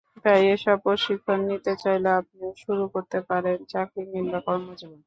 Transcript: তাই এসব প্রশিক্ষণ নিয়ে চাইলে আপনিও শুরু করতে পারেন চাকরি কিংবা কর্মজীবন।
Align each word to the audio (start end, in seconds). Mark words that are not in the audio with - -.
তাই 0.23 0.41
এসব 0.53 0.77
প্রশিক্ষণ 0.85 1.39
নিয়ে 1.47 1.73
চাইলে 1.83 2.09
আপনিও 2.19 2.51
শুরু 2.63 2.83
করতে 2.93 3.17
পারেন 3.29 3.57
চাকরি 3.71 4.01
কিংবা 4.11 4.39
কর্মজীবন। 4.47 4.99